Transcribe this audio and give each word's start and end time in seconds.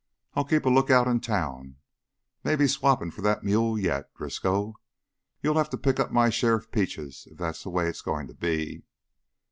"I'll 0.33 0.45
keep 0.45 0.65
a 0.65 0.69
lookout 0.71 1.07
in 1.07 1.19
town. 1.19 1.75
May 2.43 2.55
be 2.55 2.65
swappin' 2.65 3.11
for 3.11 3.21
that 3.21 3.43
mule 3.43 3.77
yet, 3.77 4.11
Driscoll. 4.15 4.79
You'll 5.43 5.57
have 5.59 5.69
to 5.69 5.77
pick 5.77 5.99
up 5.99 6.09
my 6.11 6.31
share 6.31 6.55
of 6.55 6.71
peaches 6.71 7.27
if 7.29 7.37
that's 7.37 7.61
the 7.61 7.69
way 7.69 7.87
it's 7.87 8.01
goin' 8.01 8.25
to 8.25 8.33
be." 8.33 8.81